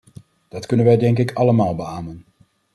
Dat 0.47 0.65
kunnen 0.65 0.85
wij 0.85 0.97
denk 0.97 1.17
ik 1.19 1.33
allemaal 1.33 1.75
beamen. 1.75 2.25